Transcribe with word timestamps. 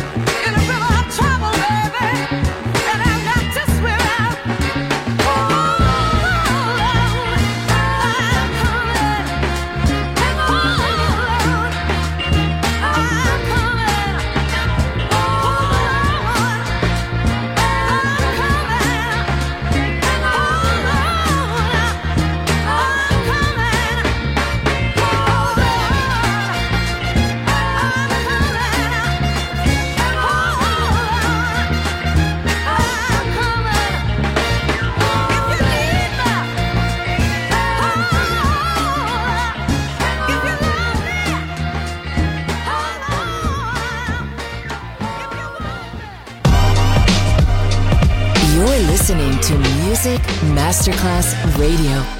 Thank 0.00 0.28
you. 0.28 0.29
Masterclass 50.80 51.34
Radio. 51.58 52.19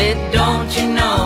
said, 0.00 0.32
don't 0.32 0.70
you 0.78 0.86
know? 0.94 1.19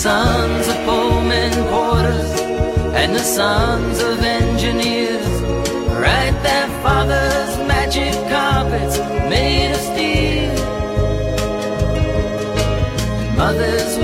sons 0.00 0.66
of 0.66 0.76
Pullman 0.86 1.52
porters 1.68 2.40
and 3.00 3.14
the 3.14 3.18
sons 3.18 4.00
of 4.00 4.18
engineers 4.20 5.28
write 6.00 6.36
their 6.42 6.68
father's 6.82 7.58
magic 7.68 8.14
carpets 8.30 8.96
made 9.28 9.72
of 9.72 9.80
steel. 9.90 10.54
Mothers 13.36 13.98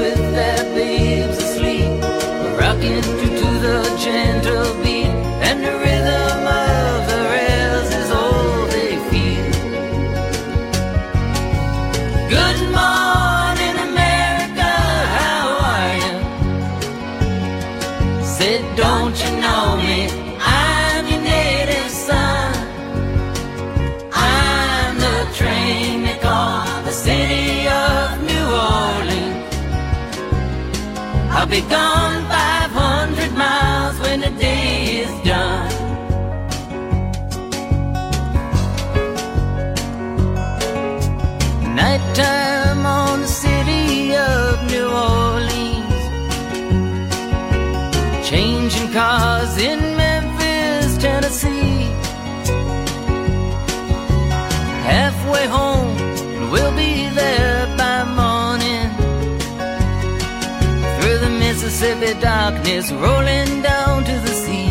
Mississippi 61.66 62.14
darkness 62.20 62.92
rolling 62.92 63.60
down 63.60 64.04
to 64.04 64.12
the 64.12 64.34
sea. 64.42 64.70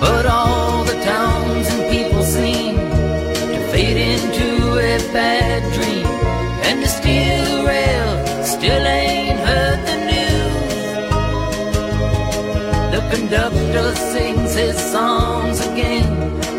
But 0.00 0.26
all 0.26 0.82
the 0.82 0.98
towns 1.04 1.68
and 1.68 1.88
people 1.88 2.24
seem 2.24 2.74
to 2.74 3.58
fade 3.70 3.96
into 3.96 4.72
a 4.74 4.98
bad 5.12 5.62
dream. 5.72 6.04
And 6.66 6.82
the 6.82 6.88
steel 6.88 7.64
rail 7.64 8.44
still 8.44 8.84
ain't 8.88 9.38
heard 9.38 9.86
the 9.86 9.98
news. 10.12 10.94
The 12.94 13.02
conductor 13.14 13.94
sings 13.94 14.52
his 14.56 14.76
songs 14.76 15.60
again. 15.60 16.10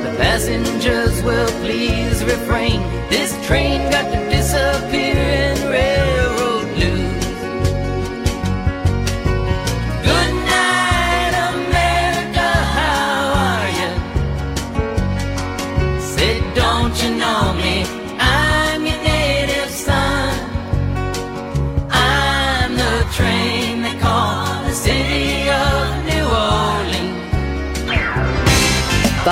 The 0.05 0.15
passengers 0.15 1.21
will 1.23 1.51
please 1.59 2.23
refrain. 2.23 2.79
This 3.09 3.35
train 3.45 3.91
got 3.91 4.09
to 4.13 4.28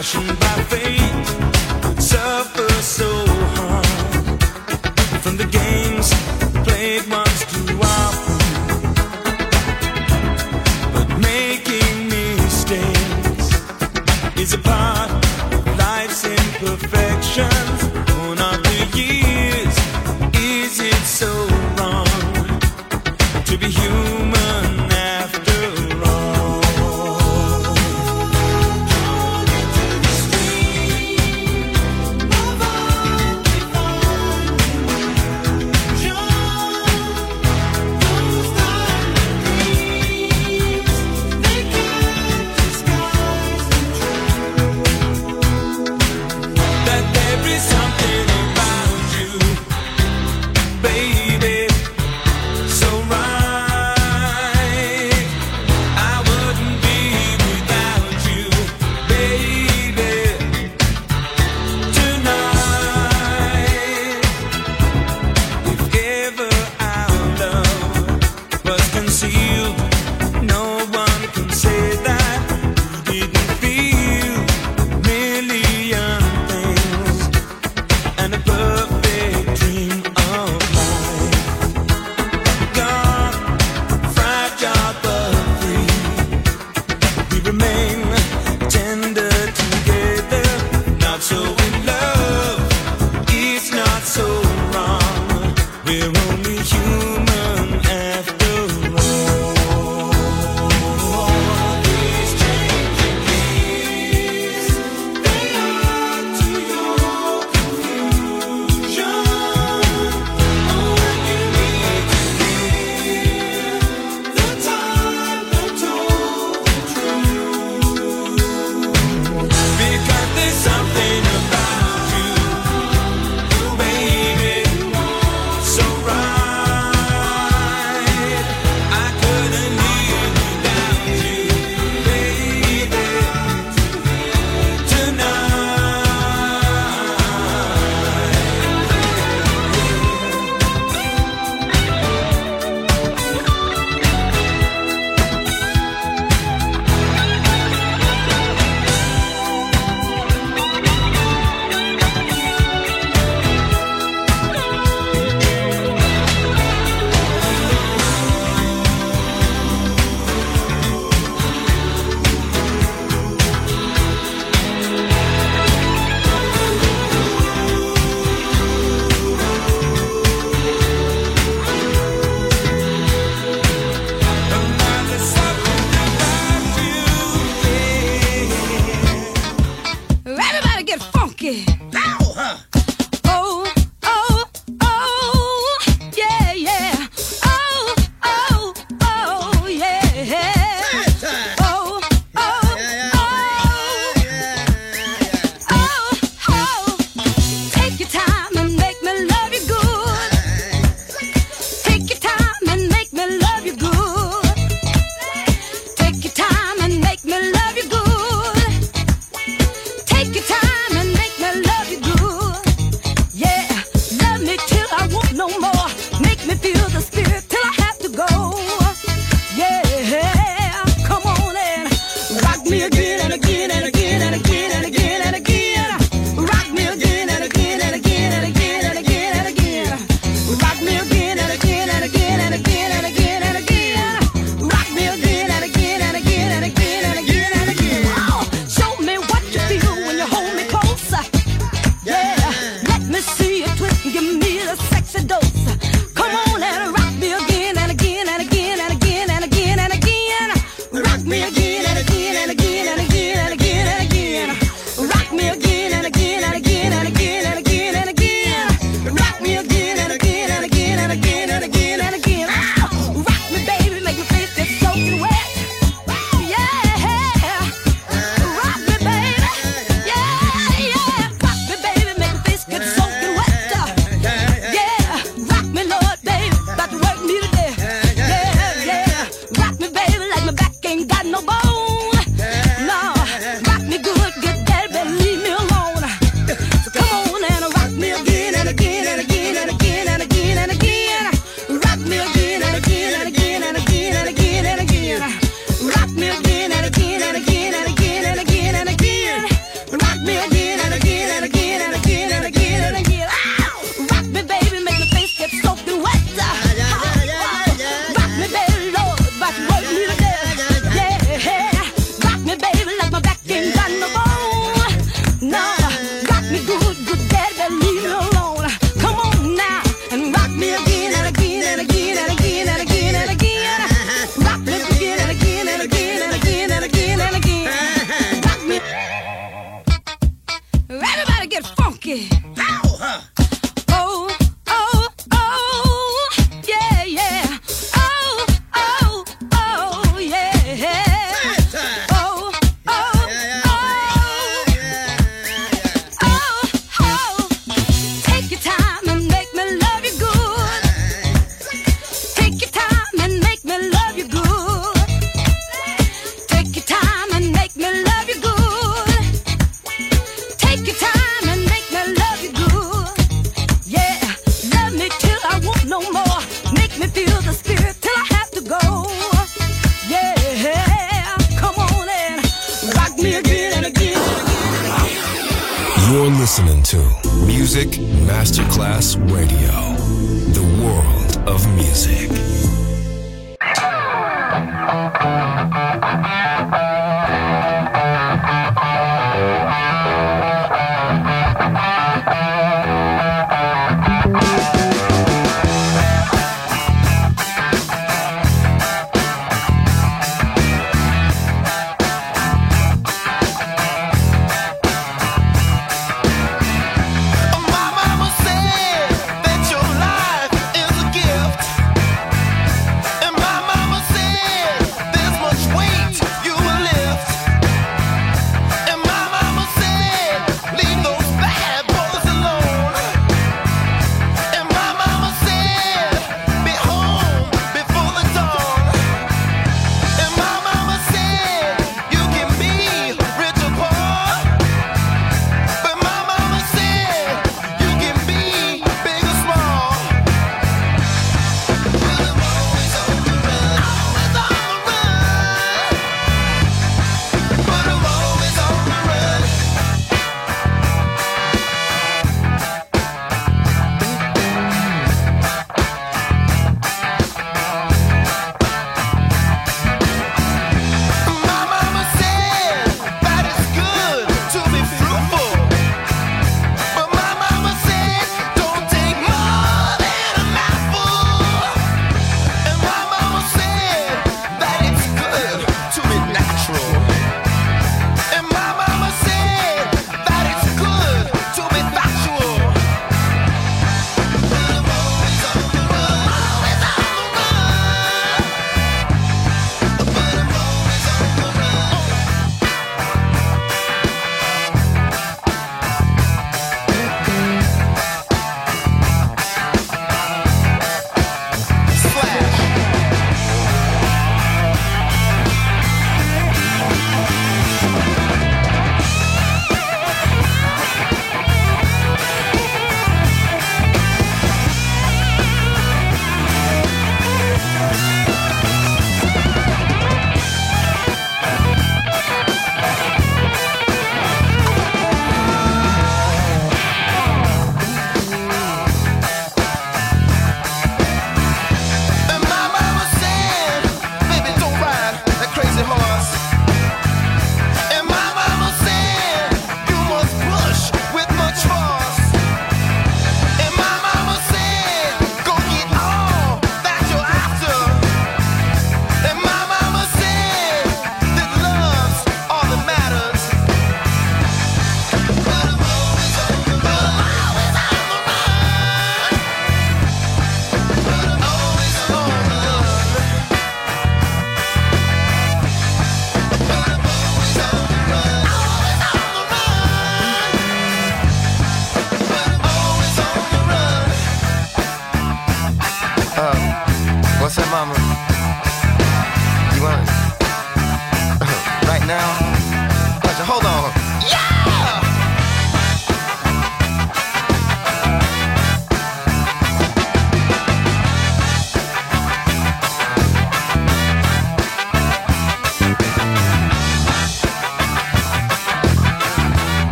cachumba 0.00 0.64
feia. 0.70 0.99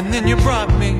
And 0.00 0.14
then 0.14 0.26
you 0.26 0.34
brought 0.36 0.72
me 0.78 0.99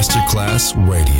Masterclass 0.00 0.74
Radio. 0.88 1.19